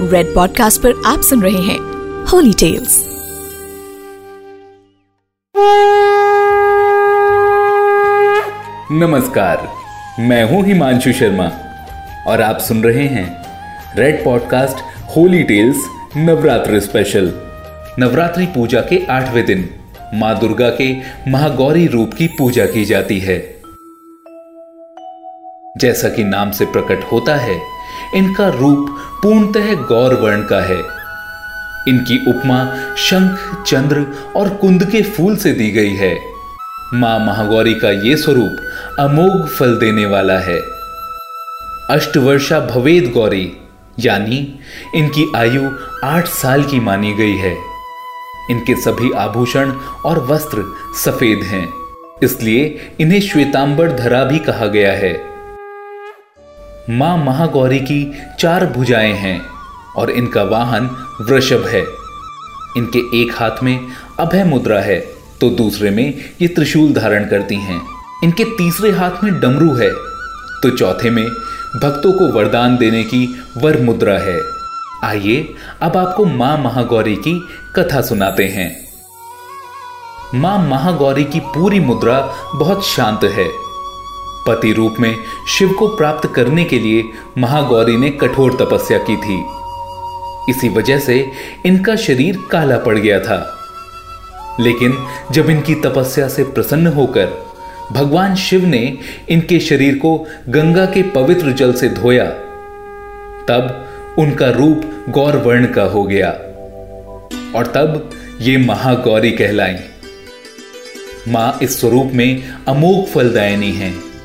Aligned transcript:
Red 0.00 0.34
podcast 0.34 0.82
पर 0.82 1.02
आप 1.06 1.20
सुन 1.20 1.42
रहे 1.42 1.62
हैं 1.62 1.78
होली 2.24 2.52
टेल्स 2.52 3.04
नमस्कार, 8.92 9.68
मैं 10.22 10.44
हूँ 10.44 10.66
हिमांशु 10.66 11.12
शर्मा 11.12 11.50
और 12.26 12.40
आप 12.40 12.58
सुन 12.58 12.82
रहे 12.82 13.06
हैं 13.06 13.44
red 13.96 14.24
podcast 14.24 14.76
holy 15.16 15.42
tales 15.42 15.76
Navratra 16.16 16.80
special 16.80 17.32
Navratri 17.98 18.46
पूजा 18.46 18.80
के 18.80 19.06
आठवें 19.06 19.46
दिन 19.46 19.70
माँ 20.14 20.38
दुर्गा 20.38 20.70
के 20.70 20.96
महागौरी 21.30 21.86
रूप 21.86 22.14
की 22.14 22.26
पूजा 22.26 22.66
की 22.66 22.84
जाती 22.84 23.18
है। 23.18 23.56
जैसा 25.76 26.08
कि 26.08 26.24
नाम 26.24 26.50
से 26.50 26.64
प्रकट 26.64 27.04
होता 27.12 27.36
है 27.36 27.75
इनका 28.14 28.48
रूप 28.50 28.88
पूर्णतः 29.22 29.74
गौर 29.84 30.14
वर्ण 30.14 30.42
का 30.42 30.60
है। 30.60 30.78
इनकी 31.88 32.18
उपमा 32.30 32.64
शंख, 32.98 33.64
चंद्र 33.66 34.06
और 34.36 34.48
कुंद 34.56 34.84
के 34.90 35.02
फूल 35.02 35.36
से 35.36 35.52
दी 35.52 35.70
गई 35.70 35.94
है। 35.94 36.14
माँ 36.94 37.18
महागौरी 37.18 37.74
का 37.74 37.90
यह 38.02 38.16
स्वरूप 38.16 38.56
अमोघ 39.00 39.46
फल 39.48 39.76
देने 39.76 40.06
वाला 40.06 40.38
है। 40.38 40.58
अष्टवर्षा 41.90 42.60
भवेद 42.60 43.10
गौरी, 43.12 43.52
यानी 43.98 44.38
इनकी 44.94 45.26
आयु 45.36 45.70
आठ 46.04 46.26
साल 46.28 46.64
की 46.64 46.80
मानी 46.80 47.12
गई 47.14 47.36
है। 47.36 47.56
इनके 48.50 48.74
सभी 48.74 49.10
आभूषण 49.18 49.72
और 50.04 50.18
वस्त्र 50.26 50.64
सफ़ेद 51.04 51.42
हैं, 51.44 51.68
इसलिए 52.22 52.90
इन्हें 53.00 53.20
श्वेतांबर 53.20 53.92
धरा 53.92 54.22
भी 54.24 54.38
कहा 54.38 54.66
गया 54.68 54.92
है। 54.92 55.12
माँ 56.90 57.16
महागौरी 57.18 57.78
की 57.80 58.12
चार 58.40 58.64
भुजाएँ 58.66 59.12
हैं 59.12 59.40
और 59.96 60.10
इनका 60.10 60.42
वाहन 60.42 60.86
वृषभ 61.20 61.66
है। 61.66 61.80
इनके 62.76 62.98
एक 63.20 63.32
हाथ 63.34 63.62
में 63.62 63.88
अभय 64.20 64.44
मुद्रा 64.44 64.80
है 64.80 64.98
तो 65.40 65.48
दूसरे 65.50 65.90
में 65.90 66.14
ये 66.42 66.48
त्रिशूल 66.48 66.92
धारण 66.92 67.28
करती 67.28 67.56
हैं। 67.56 67.80
इनके 68.24 68.44
तीसरे 68.58 68.90
हाथ 68.90 69.24
में 69.24 69.40
डमरू 69.40 69.74
है 69.74 69.90
तो 70.62 70.76
चौथे 70.76 71.10
में 71.10 71.24
भक्तों 71.76 72.12
को 72.12 72.32
वरदान 72.32 72.76
देने 72.76 73.02
की 73.04 73.26
वर 73.56 73.80
मुद्रा 73.82 74.18
है। 74.18 74.40
आइए, 75.04 75.54
अब 75.82 75.96
आपको 75.96 76.24
माँ 76.24 76.56
महागौरी 76.58 77.16
की 77.16 77.38
कथा 77.76 78.00
सुनाते 78.00 78.44
हैं। 78.48 78.70
माँ 80.34 80.58
महागौरी 80.68 81.24
की 81.24 81.40
पूरी 81.40 81.80
मुद्रा 81.80 82.20
बहुत 82.54 82.86
शांत 82.86 83.24
है। 83.24 83.65
पति 84.46 84.72
रूप 84.72 84.94
में 85.00 85.16
शिव 85.58 85.72
को 85.72 85.88
प्राप्त 85.88 86.32
करने 86.34 86.64
के 86.64 86.78
लिए 86.78 87.04
महागौरी 87.38 87.96
ने 87.96 88.10
कठोर 88.10 88.52
तपस्या 88.52 88.98
की 88.98 89.16
थी। 89.16 89.44
इसी 90.50 90.68
वजह 90.68 90.98
से 90.98 91.30
इनका 91.66 91.96
शरीर 91.96 92.38
काला 92.50 92.78
पड़ 92.78 92.98
गया 92.98 93.20
था। 93.20 93.52
लेकिन 94.60 95.06
जब 95.30 95.50
इनकी 95.50 95.74
तपस्या 95.74 96.28
से 96.28 96.44
प्रसन्न 96.44 96.86
होकर 96.86 97.46
भगवान 97.92 98.34
शिव 98.34 98.64
ने 98.64 98.98
इनके 99.28 99.60
शरीर 99.60 99.94
को 99.94 100.26
गंगा 100.48 100.86
के 100.86 101.02
पवित्र 101.02 101.52
जल 101.52 101.72
से 101.72 101.88
धोया, 101.88 102.24
तब 103.48 103.86
उनका 104.18 104.50
रूप 104.50 105.06
गौर 105.08 105.36
वर्ण 105.36 105.66
का 105.66 105.82
हो 105.82 106.02
गया 106.02 106.30
और 107.58 107.66
तब 107.74 108.10
ये 108.40 108.56
महागौरी 108.58 109.30
कहलाई। 109.30 109.76
माँ 111.28 111.58
इस 111.62 111.80
स्वरूप 111.80 112.10
में 112.14 112.54
अमोघ 112.68 113.06
फलदायनी 113.06 113.72
है। 113.72 114.15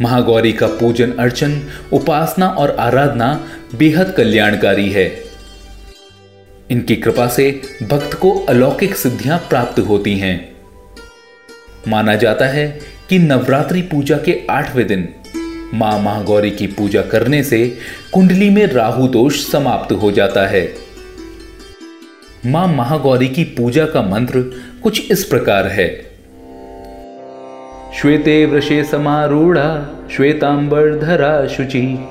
महागौरी 0.00 0.52
का 0.52 0.66
पूजन, 0.66 1.12
अर्चन, 1.12 1.62
उपासना 1.92 2.48
और 2.48 2.70
आराधना 2.70 3.48
बेहद 3.74 4.14
कल्याणकारी 4.16 4.90
है। 4.90 5.24
इनकी 6.70 6.96
कृपा 6.96 7.26
से 7.26 7.62
भक्त 7.82 8.14
को 8.14 8.30
अलौकिक 8.30 8.96
सिद्धियाँ 8.96 9.38
प्राप्त 9.38 9.80
होती 9.80 10.18
हैं। 10.18 10.56
माना 11.88 12.14
जाता 12.14 12.46
है 12.46 12.80
कि 13.08 13.18
नवरात्रि 13.18 13.82
पूजा 13.82 14.16
के 14.16 14.46
आठवें 14.50 14.86
दिन, 14.86 15.08
माँ 15.74 15.98
महागौरी 15.98 16.50
की 16.50 16.66
पूजा 16.66 17.02
करने 17.02 17.42
से 17.44 17.78
कुंडली 18.12 18.50
में 18.50 18.66
राहु 18.66 19.08
दोष 19.08 19.46
समाप्त 19.52 19.92
हो 19.92 20.12
जाता 20.12 20.46
है। 20.46 20.74
माँ 22.46 22.68
महागौरी 22.68 23.28
की 23.28 23.44
पूजा 23.44 23.86
का 23.86 24.02
मंत्र 24.02 24.40
कुछ 24.82 25.10
इस 25.10 25.24
प्रकार 25.24 25.66
है। 25.66 26.09
श्वेते 27.94 28.46
वृषे 28.46 28.84
समारूढ़ा 28.84 29.68
श्वेतांबर 30.16 30.98
धरा 30.98 31.46
शुचि। 31.46 32.08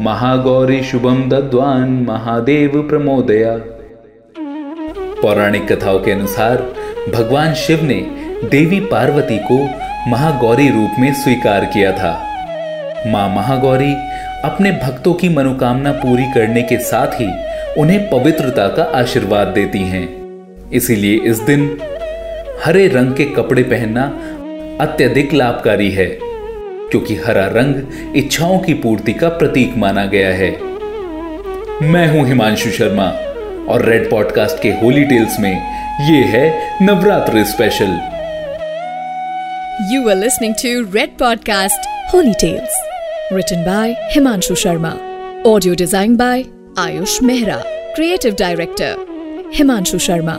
महागौरी 0.00 0.82
शुभम 0.82 1.28
दद्वान, 1.28 1.90
महादेव 2.08 2.82
प्रमोदया। 2.82 3.52
पौराणिक 5.22 5.72
कथाओं 5.72 5.98
के 5.98 6.10
अनुसार, 6.10 6.56
भगवान 7.14 7.54
शिव 7.54 7.82
ने 7.82 8.00
देवी 8.50 8.80
पार्वती 8.80 9.38
को 9.38 9.58
महागौरी 10.10 10.68
रूप 10.68 10.90
में 10.98 11.12
स्वीकार 11.14 11.64
किया 11.64 11.92
था। 11.92 12.12
माँ 13.06 13.28
महागौरी 13.28 13.92
अपने 14.44 14.72
भक्तों 14.72 15.14
की 15.14 15.28
मनोकामना 15.28 15.92
पूरी 15.92 16.24
करने 16.24 16.62
के 16.62 16.78
साथ 16.78 17.20
ही 17.20 17.30
उन्हें 17.80 18.10
पवित्रता 18.10 18.68
का 18.68 18.82
आशीर्वाद 18.82 19.46
देती 19.46 19.78
हैं। 19.78 20.08
इसीलिए 20.70 21.20
इस 21.20 21.38
दिन 21.38 21.78
हरे 22.64 22.88
रंग 22.88 23.14
के 23.14 23.24
कपड़े 23.24 23.62
पहनना 23.62 24.12
अत्यधिक 24.80 25.32
लाभकारी 25.34 25.90
है, 25.90 26.06
क्योंकि 26.90 27.14
हरा 27.16 27.46
रंग 27.46 28.16
इच्छाओं 28.16 28.58
की 28.58 28.74
पूर्ति 28.74 29.12
का 29.12 29.28
प्रतीक 29.28 29.76
माना 29.76 30.04
गया 30.06 30.28
है। 30.34 30.50
मैं 31.82 32.06
हूँ 32.08 32.26
हिमांशु 32.26 32.70
शर्मा, 32.70 33.06
और 33.68 33.84
रेड 33.84 34.10
पॉडकास्ट 34.10 34.62
के 34.62 34.68
होली 34.72 35.04
टेल्स 35.04 35.40
में 35.40 35.52
ये 36.10 36.22
है 36.24 36.46
Navratra 36.82 37.44
special 37.44 37.98
you 39.92 40.08
are 40.08 40.16
listening 40.16 40.54
to 40.54 40.80
red 40.94 41.16
podcast 41.18 41.88
holy 42.14 42.32
tales 42.32 42.78
written 43.32 43.64
by 43.64 43.94
Himanshu 44.14 44.54
Sharma 44.54 44.92
audio 45.46 45.74
design 45.74 46.16
by 46.16 46.44
Ayush 46.78 47.22
Mehra 47.22 47.56
creative 47.94 48.36
director 48.38 49.50
Himanshu 49.54 49.98
Sharma 49.98 50.38